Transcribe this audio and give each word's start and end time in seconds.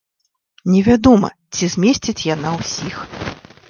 Невядома, 0.75 1.31
ці 1.59 1.71
змесціць 1.77 2.19
яна 2.35 2.59
ўсіх. 2.61 2.95